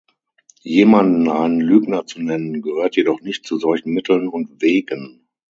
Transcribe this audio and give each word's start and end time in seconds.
Jemanden 0.63 1.29
einen 1.29 1.61
Lügner 1.61 2.07
zu 2.07 2.19
nennen, 2.23 2.63
gehört 2.63 2.95
jedoch 2.95 3.21
nicht 3.21 3.45
zu 3.45 3.59
solchen 3.59 3.91
Mitteln 3.93 4.27
und 4.29 4.59
Wegen. 4.59 5.27